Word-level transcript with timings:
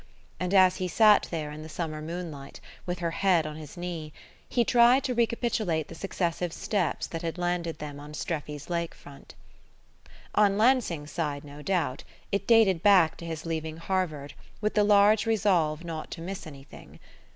And 0.39 0.51
as 0.55 0.77
he 0.77 0.87
sat 0.87 1.27
there 1.29 1.51
in 1.51 1.61
the 1.61 1.69
summer 1.69 2.01
moonlight, 2.01 2.59
with 2.87 2.97
her 2.97 3.11
head 3.11 3.45
on 3.45 3.55
his 3.55 3.77
knee, 3.77 4.11
he 4.49 4.65
tried 4.65 5.03
to 5.03 5.13
recapitulate 5.13 5.89
the 5.89 5.93
successive 5.93 6.51
steps 6.53 7.05
that 7.05 7.21
had 7.21 7.37
landed 7.37 7.77
them 7.77 7.99
on 7.99 8.15
Streffy's 8.15 8.67
lake 8.67 8.95
front. 8.95 9.35
On 10.33 10.57
Lansing's 10.57 11.11
side, 11.11 11.43
no 11.43 11.61
doubt, 11.61 12.03
it 12.31 12.47
dated 12.47 12.81
back 12.81 13.15
to 13.17 13.27
his 13.27 13.45
leaving 13.45 13.77
Harvard 13.77 14.33
with 14.59 14.73
the 14.73 14.83
large 14.83 15.27
resolve 15.27 15.83
not 15.85 16.09
to 16.09 16.21
miss 16.21 16.47
anything. 16.47 16.99